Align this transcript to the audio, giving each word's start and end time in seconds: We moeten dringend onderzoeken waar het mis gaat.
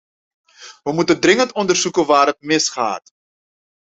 We 0.83 0.91
moeten 0.93 1.19
dringend 1.21 1.51
onderzoeken 1.53 2.05
waar 2.05 2.25
het 2.27 2.41
mis 2.41 2.69
gaat. 2.69 3.13